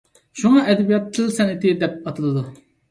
شۇڭا 0.43 0.63
ئەدەبىيات 0.71 1.05
تىل 1.19 1.31
سەنئىتى 1.37 1.77
دەپ 1.85 2.03
ئاتىلىدۇ. 2.13 2.49